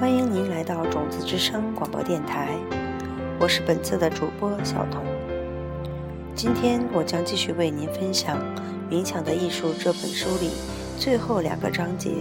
[0.00, 2.48] 欢迎您来到种子之声广播电台，
[3.38, 5.04] 我是本次的主播小童。
[6.34, 8.38] 今天我将继续为您分享
[8.90, 10.52] 《冥想的艺术》这本书里
[10.96, 12.12] 最后两个章节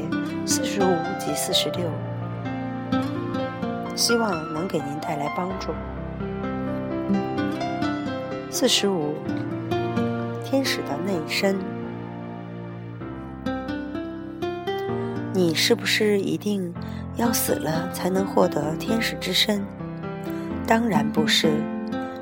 [0.45, 1.89] 四十五及四十六，
[3.95, 5.69] 希望能给您带来帮助。
[8.51, 9.13] 四十五，
[10.43, 11.78] 天使的内身。
[15.33, 16.73] 你是不是一定
[17.15, 19.63] 要死了才能获得天使之身？
[20.65, 21.51] 当然不是。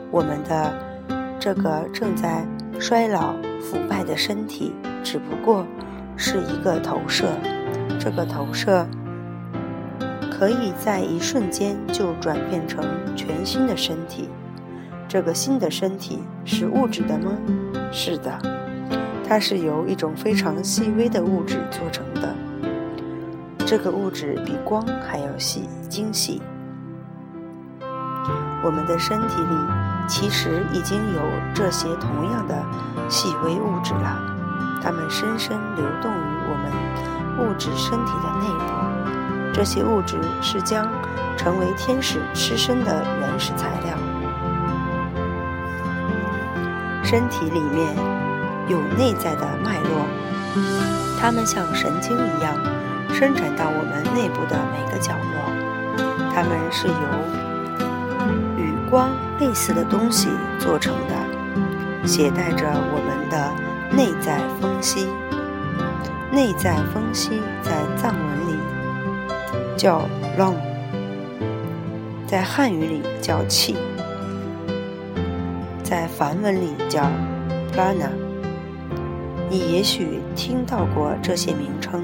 [0.09, 0.73] 我们的
[1.39, 2.45] 这个正在
[2.79, 5.65] 衰老腐败的身体，只不过
[6.15, 7.25] 是一个投射。
[7.99, 8.87] 这个投射
[10.31, 12.85] 可以在一瞬间就转变成
[13.15, 14.29] 全新的身体。
[15.07, 17.31] 这个新的身体是物质的吗？
[17.91, 18.39] 是的，
[19.27, 22.33] 它是由一种非常细微的物质做成的。
[23.69, 26.41] 这个物质比光还要细精细。
[28.63, 29.57] 我们的身体里
[30.07, 31.21] 其实已经有
[31.53, 32.55] 这些同样的
[33.09, 34.21] 细微物质了，
[34.81, 39.53] 它们深深流动于我们物质身体的内部。
[39.53, 40.87] 这些物质是将
[41.35, 43.97] 成为天使吃身的原始材料。
[47.03, 47.93] 身体里面
[48.69, 50.07] 有内在的脉络，
[51.19, 52.76] 它们像神经一样。
[53.13, 55.35] 伸展到我们内部的每个角落，
[56.33, 56.93] 它们是由
[58.57, 63.51] 与光类似的东西做成的，携带着我们的
[63.95, 65.07] 内在风息。
[66.31, 68.59] 内在风息在藏文里
[69.75, 70.01] 叫
[70.37, 70.55] long，
[72.27, 73.75] 在汉语里叫气，
[75.81, 77.09] 在梵文里叫
[77.73, 78.11] prana。
[79.49, 82.03] 你也许听到过这些名称。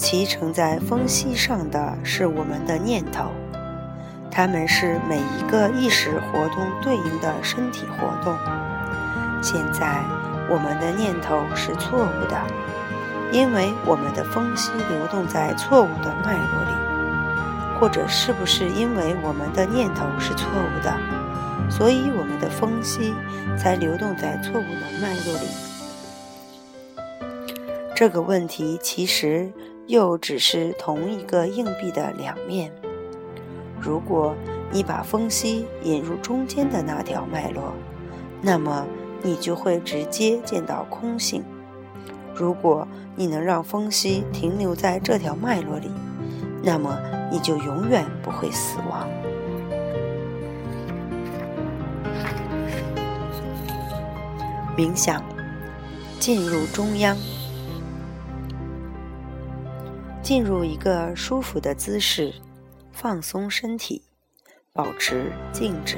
[0.00, 3.26] 其承在风息上的是我们的念头，
[4.30, 8.34] 它们是每一个意识活动对应的身体活动。
[9.42, 10.02] 现在
[10.48, 12.40] 我们的念头是错误的，
[13.30, 16.72] 因为我们的风息流动在错误的脉络里，
[17.78, 20.96] 或者是不是因为我们的念头是错误的，
[21.70, 23.12] 所以我们的风息
[23.54, 25.46] 才流动在错误的脉络里？
[27.94, 29.52] 这个问题其实。
[29.86, 32.72] 又只是同一个硬币的两面。
[33.80, 34.34] 如果
[34.70, 37.72] 你把风息引入中间的那条脉络，
[38.42, 38.86] 那么
[39.22, 41.42] 你就会直接见到空性；
[42.34, 42.86] 如果
[43.16, 45.90] 你能让风息停留在这条脉络里，
[46.62, 46.98] 那么
[47.30, 49.08] 你就永远不会死亡。
[54.76, 55.22] 冥想，
[56.18, 57.16] 进入中央。
[60.30, 62.32] 进入一个舒服的姿势，
[62.92, 64.00] 放松身体，
[64.72, 65.96] 保持静止，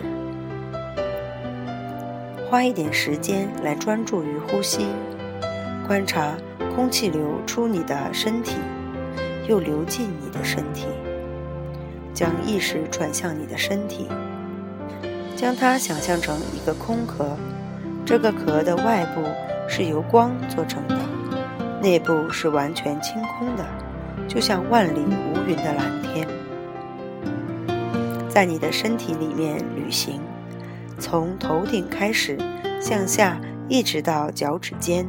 [2.48, 4.87] 花一点时间来专注于呼吸，
[5.87, 6.34] 观察
[6.75, 8.56] 空气流出你的身体，
[9.47, 10.87] 又流进你的身体，
[12.14, 14.09] 将意识转向你的身体，
[15.37, 17.37] 将它想象成一个空壳，
[18.06, 19.20] 这个壳的外部
[19.69, 20.99] 是由光做成的，
[21.82, 23.81] 内部是完全清空的。
[24.32, 26.26] 就像万里无云的蓝天，
[28.31, 30.22] 在你的身体里面旅行，
[30.98, 32.38] 从头顶开始
[32.81, 33.38] 向下，
[33.69, 35.06] 一直到脚趾尖，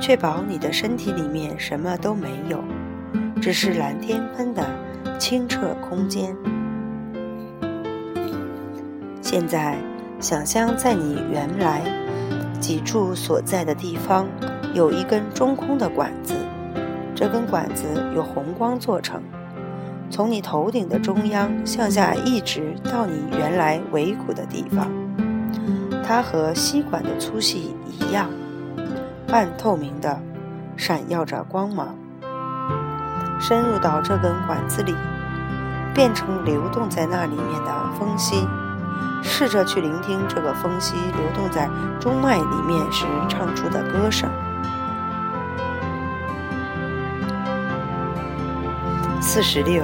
[0.00, 2.62] 确保你的身体里面什么都没有，
[3.42, 4.64] 只是蓝天般的
[5.18, 6.32] 清澈空间。
[9.20, 9.76] 现在，
[10.20, 11.82] 想象在你原来
[12.60, 14.28] 脊柱所在的地方，
[14.74, 16.36] 有一根中空的管子。
[17.14, 19.22] 这根管子由红光做成，
[20.10, 24.90] 从你头顶的中央向下一直到你原来尾骨的地方。
[26.06, 28.28] 它和吸管的粗细一样，
[29.26, 30.20] 半透明的，
[30.76, 31.94] 闪耀着光芒。
[33.40, 34.94] 深入到这根管子里，
[35.94, 38.46] 变成流动在那里面的风息。
[39.22, 44.28] 试着去聆听这个风息流动在中脉里面时唱出的歌声。
[49.26, 49.82] 四十六，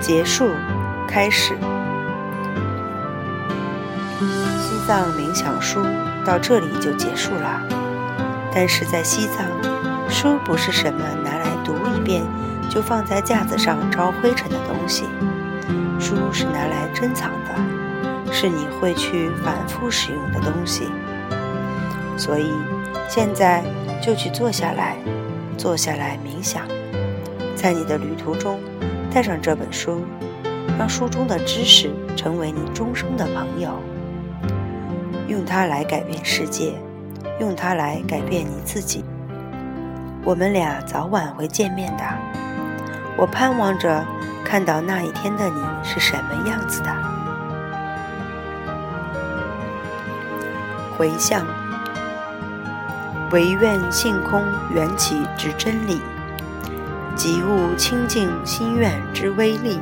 [0.00, 0.50] 结束，
[1.06, 1.54] 开始。
[4.58, 5.84] 西藏冥想书
[6.24, 7.60] 到这里就结束了。
[8.52, 9.46] 但是在西藏，
[10.08, 12.24] 书不是什么拿来读一遍
[12.70, 15.04] 就放在架子上招灰尘的东西，
[16.00, 20.88] 书是拿来珍藏的，是你会去反复使用的东西。
[22.16, 22.50] 所以，
[23.08, 23.62] 现在
[24.02, 24.96] 就去坐下来，
[25.58, 26.62] 坐下来冥想。
[27.60, 28.60] 在你的旅途中，
[29.12, 30.04] 带上这本书，
[30.78, 33.82] 让书中的知识成为你终生的朋友，
[35.26, 36.74] 用它来改变世界，
[37.40, 39.04] 用它来改变你自己。
[40.22, 42.04] 我们俩早晚会见面的，
[43.16, 44.06] 我盼望着
[44.44, 46.94] 看到那一天的你是什么样子的。
[50.96, 51.44] 回向，
[53.32, 56.00] 唯愿性空缘起之真理，
[57.18, 59.76] 即悟清净心愿之威力，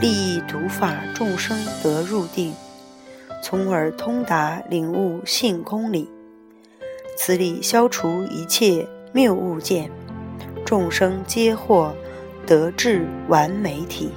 [0.00, 2.52] 利益读法众生得入定，
[3.40, 6.10] 从而通达领悟性空理。
[7.16, 8.84] 此理消除一切。
[9.12, 9.88] 谬误见，
[10.66, 11.94] 众生皆获
[12.44, 14.10] 得至完美体。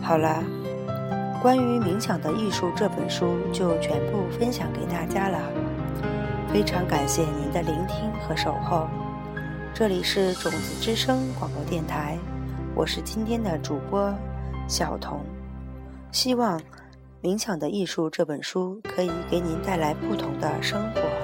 [0.00, 0.42] 好了，
[1.40, 5.38] 关于《冥想的艺术》这本书就全部分享给大家了。
[6.52, 8.86] 非常感谢您的聆听和守候。
[9.72, 12.18] 这里是种子之声广播电台，
[12.74, 14.14] 我是今天的主播
[14.68, 15.24] 小童。
[16.12, 16.58] 希望
[17.22, 21.19] 《冥想的艺术》这本书可以给您带来不同的生活。